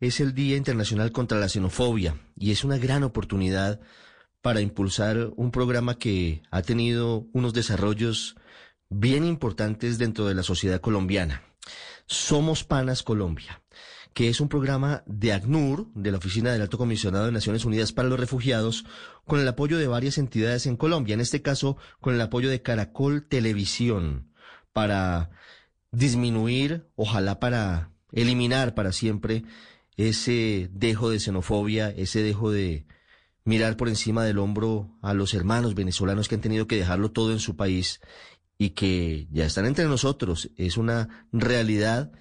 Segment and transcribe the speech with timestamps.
[0.00, 3.80] es el Día Internacional contra la Xenofobia y es una gran oportunidad
[4.42, 8.36] para impulsar un programa que ha tenido unos desarrollos
[8.90, 11.42] bien importantes dentro de la sociedad colombiana.
[12.06, 13.62] Somos Panas Colombia,
[14.12, 17.92] que es un programa de ACNUR, de la Oficina del Alto Comisionado de Naciones Unidas
[17.92, 18.84] para los Refugiados,
[19.24, 22.60] con el apoyo de varias entidades en Colombia, en este caso con el apoyo de
[22.60, 24.30] Caracol Televisión,
[24.74, 25.30] para
[25.90, 29.44] disminuir, ojalá para eliminar para siempre
[29.96, 32.86] ese dejo de xenofobia, ese dejo de
[33.44, 37.32] mirar por encima del hombro a los hermanos venezolanos que han tenido que dejarlo todo
[37.32, 38.00] en su país
[38.56, 40.50] y que ya están entre nosotros.
[40.56, 42.12] Es una realidad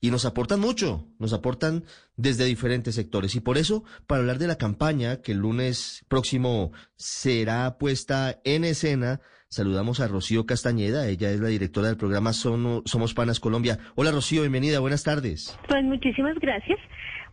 [0.00, 1.84] y nos aportan mucho, nos aportan
[2.16, 3.36] desde diferentes sectores.
[3.36, 8.64] Y por eso, para hablar de la campaña que el lunes próximo será puesta en
[8.64, 9.20] escena,
[9.52, 13.78] saludamos a Rocío Castañeda, ella es la directora del programa Somos Panas Colombia.
[13.94, 15.58] Hola Rocío, bienvenida, buenas tardes.
[15.68, 16.78] Pues muchísimas gracias.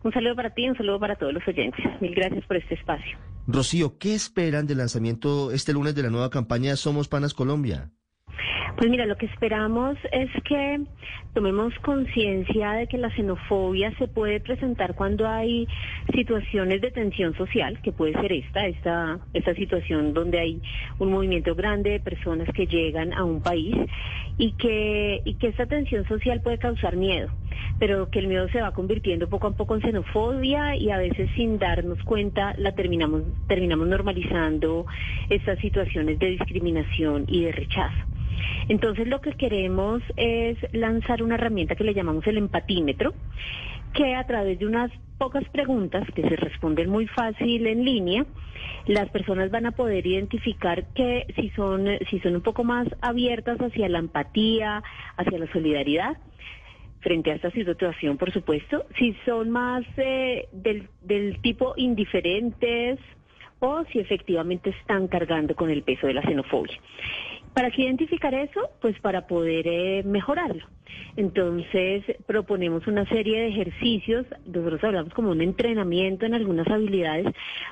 [0.04, 1.82] Un saludo para ti y un saludo para todos los oyentes.
[2.00, 3.18] Mil gracias por este espacio.
[3.46, 7.90] Rocío, ¿qué esperan del lanzamiento este lunes de la nueva campaña Somos Panas Colombia?
[8.80, 10.80] Pues mira, lo que esperamos es que
[11.34, 15.68] tomemos conciencia de que la xenofobia se puede presentar cuando hay
[16.14, 20.62] situaciones de tensión social, que puede ser esta, esta, esta situación donde hay
[20.98, 23.76] un movimiento grande de personas que llegan a un país
[24.38, 27.28] y que, y que esta tensión social puede causar miedo
[27.78, 31.30] pero que el miedo se va convirtiendo poco a poco en xenofobia y a veces
[31.34, 34.86] sin darnos cuenta la terminamos terminamos normalizando
[35.28, 38.09] estas situaciones de discriminación y de rechazo.
[38.68, 43.14] Entonces lo que queremos es lanzar una herramienta que le llamamos el empatímetro,
[43.92, 48.24] que a través de unas pocas preguntas que se responden muy fácil en línea,
[48.86, 53.58] las personas van a poder identificar que si son, si son un poco más abiertas
[53.58, 54.82] hacia la empatía,
[55.16, 56.16] hacia la solidaridad,
[57.00, 62.98] frente a esta situación, por supuesto, si son más eh, del, del tipo indiferentes
[63.60, 66.78] o si efectivamente están cargando con el peso de la xenofobia.
[67.54, 68.70] ¿Para qué identificar eso?
[68.80, 70.64] Pues para poder eh, mejorarlo.
[71.16, 77.26] Entonces proponemos una serie de ejercicios, nosotros hablamos como un entrenamiento en algunas habilidades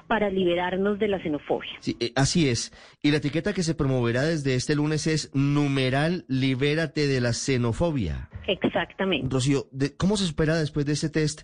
[0.09, 1.71] para liberarnos de la xenofobia.
[1.81, 2.73] Sí, eh, así es.
[3.03, 8.29] Y la etiqueta que se promoverá desde este lunes es numeral libérate de la xenofobia.
[8.47, 9.29] Exactamente.
[9.31, 9.67] Rocío,
[9.97, 11.43] ¿cómo se espera después de ese test?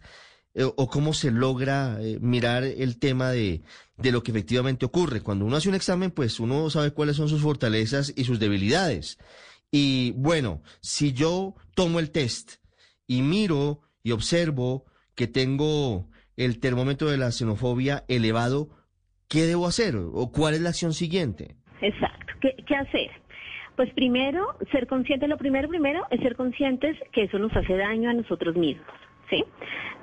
[0.56, 3.62] Eh, o cómo se logra eh, mirar el tema de,
[3.96, 5.20] de lo que efectivamente ocurre.
[5.20, 9.18] Cuando uno hace un examen, pues uno sabe cuáles son sus fortalezas y sus debilidades.
[9.72, 12.58] Y bueno, si yo tomo el test
[13.08, 14.84] y miro y observo
[15.16, 18.68] que tengo el termómetro de la xenofobia elevado,
[19.28, 19.96] ¿qué debo hacer?
[19.96, 21.56] ¿O cuál es la acción siguiente?
[21.80, 22.32] Exacto.
[22.40, 23.10] ¿Qué, qué hacer?
[23.74, 28.10] Pues primero, ser conscientes, lo primero, primero es ser conscientes que eso nos hace daño
[28.10, 28.86] a nosotros mismos.
[29.30, 29.44] ¿sí?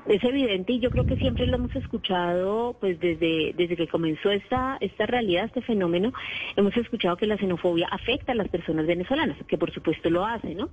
[0.08, 4.32] Es evidente y yo creo que siempre lo hemos escuchado, pues desde, desde que comenzó
[4.32, 6.12] esta, esta realidad, este fenómeno,
[6.56, 10.56] hemos escuchado que la xenofobia afecta a las personas venezolanas, que por supuesto lo hace,
[10.56, 10.70] ¿no?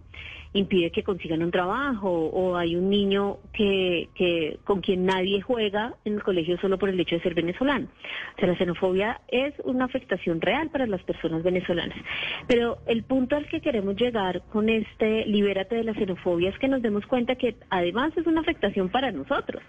[0.54, 5.94] Impide que consigan un trabajo o hay un niño que, que con quien nadie juega
[6.06, 7.86] en el colegio solo por el hecho de ser venezolano.
[8.34, 11.98] O sea, la xenofobia es una afectación real para las personas venezolanas.
[12.46, 16.68] Pero el punto al que queremos llegar con este libérate de la xenofobia es que
[16.68, 19.62] nos demos cuenta que además es una afectación para nosotros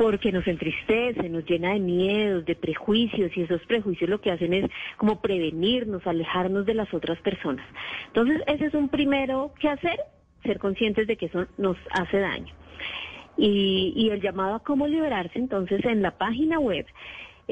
[0.00, 4.54] porque nos entristece, nos llena de miedos, de prejuicios, y esos prejuicios lo que hacen
[4.54, 7.66] es como prevenirnos, alejarnos de las otras personas.
[8.06, 10.00] Entonces, ese es un primero que hacer,
[10.42, 12.54] ser conscientes de que eso nos hace daño.
[13.36, 16.86] Y, y el llamado a cómo liberarse, entonces, en la página web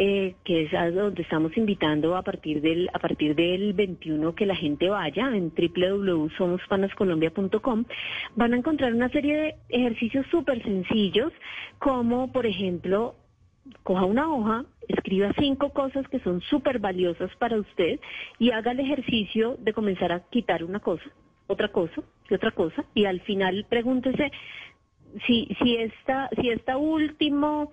[0.00, 4.47] eh, que es a donde estamos invitando a partir del a partir del 21 que
[4.47, 7.84] la gente vaya en www.somospanascolombia.com
[8.36, 11.32] van a encontrar una serie de ejercicios súper sencillos
[11.81, 13.16] como por ejemplo
[13.82, 17.98] coja una hoja, escriba cinco cosas que son súper valiosas para usted
[18.38, 21.10] y haga el ejercicio de comenzar a quitar una cosa,
[21.48, 24.30] otra cosa y otra cosa y al final pregúntese
[25.26, 27.72] si si esta si esta último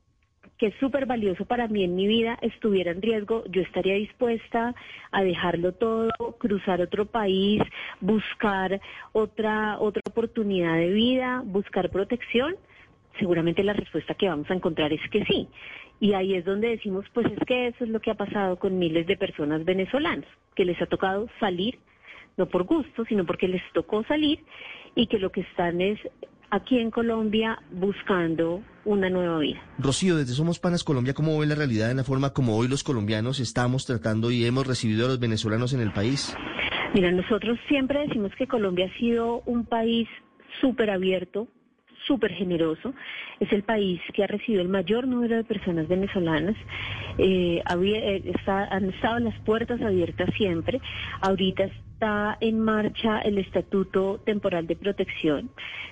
[0.61, 4.75] que es súper valioso para mí en mi vida, estuviera en riesgo, yo estaría dispuesta
[5.11, 7.63] a dejarlo todo, cruzar otro país,
[7.99, 8.79] buscar
[9.11, 12.57] otra, otra oportunidad de vida, buscar protección.
[13.17, 15.47] Seguramente la respuesta que vamos a encontrar es que sí.
[15.99, 18.77] Y ahí es donde decimos, pues es que eso es lo que ha pasado con
[18.77, 21.79] miles de personas venezolanas, que les ha tocado salir,
[22.37, 24.43] no por gusto, sino porque les tocó salir
[24.93, 25.97] y que lo que están es
[26.51, 29.61] aquí en Colombia buscando una nueva vida.
[29.79, 32.83] Rocío, desde Somos Panas Colombia, ¿cómo ve la realidad en la forma como hoy los
[32.83, 36.35] colombianos estamos tratando y hemos recibido a los venezolanos en el país?
[36.93, 40.07] Mira, nosotros siempre decimos que Colombia ha sido un país
[40.59, 41.47] súper abierto,
[42.05, 42.93] súper generoso.
[43.39, 46.55] Es el país que ha recibido el mayor número de personas venezolanas.
[47.17, 50.81] Eh, eh han estado las puertas abiertas siempre.
[51.21, 55.51] Ahorita está en marcha el Estatuto Temporal de Protección,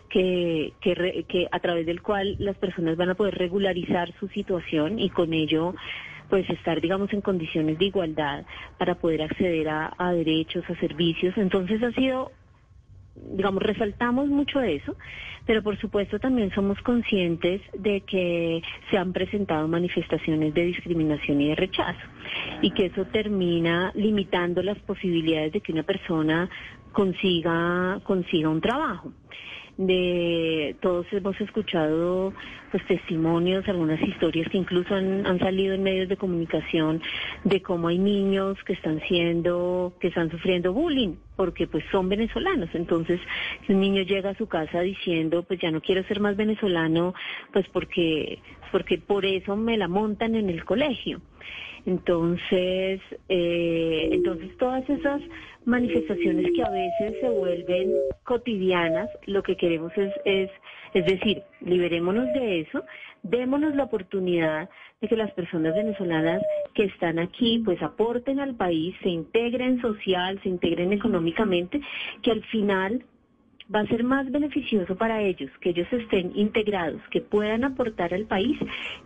[0.10, 5.10] que, que, a través del cual las personas van a poder regularizar su situación y
[5.10, 5.76] con ello
[6.30, 8.46] pues estar, digamos, en condiciones de igualdad
[8.78, 11.36] para poder acceder a derechos, a servicios.
[11.38, 12.32] Entonces ha sido
[13.32, 14.96] digamos, resaltamos mucho eso,
[15.46, 21.50] pero por supuesto también somos conscientes de que se han presentado manifestaciones de discriminación y
[21.50, 22.00] de rechazo
[22.62, 26.50] y que eso termina limitando las posibilidades de que una persona
[26.92, 29.14] consiga, consiga un trabajo
[29.80, 32.34] de todos hemos escuchado
[32.70, 37.02] pues testimonios, algunas historias que incluso han, han, salido en medios de comunicación
[37.46, 42.70] de cómo hay niños que están siendo, que están sufriendo bullying, porque pues son venezolanos.
[42.74, 43.22] Entonces,
[43.66, 47.14] si un niño llega a su casa diciendo, pues ya no quiero ser más venezolano,
[47.54, 48.40] pues porque,
[48.74, 51.22] porque por eso me la montan en el colegio.
[51.86, 53.00] Entonces,
[53.30, 55.22] eh, entonces todas esas
[55.66, 60.50] manifestaciones que a veces se vuelven cotidianas, lo que queremos es, es,
[60.94, 62.84] es decir, liberémonos de eso,
[63.24, 64.70] démonos la oportunidad
[65.02, 66.42] de que las personas venezolanas
[66.74, 71.82] que están aquí pues aporten al país, se integren social, se integren económicamente,
[72.22, 73.04] que al final
[73.74, 78.26] va a ser más beneficioso para ellos que ellos estén integrados, que puedan aportar al
[78.26, 78.58] país,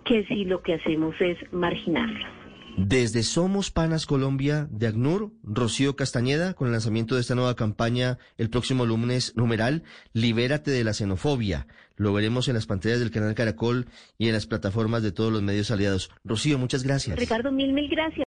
[0.05, 2.42] que si lo que hacemos es marginarlos.
[2.77, 8.17] Desde Somos Panas Colombia de ACNUR, Rocío Castañeda, con el lanzamiento de esta nueva campaña
[8.37, 9.83] el próximo lunes numeral,
[10.13, 11.67] Libérate de la xenofobia.
[11.95, 13.85] Lo veremos en las pantallas del canal Caracol
[14.17, 16.09] y en las plataformas de todos los medios aliados.
[16.23, 17.17] Rocío, muchas gracias.
[17.17, 18.19] Ricardo, mil, mil gracias.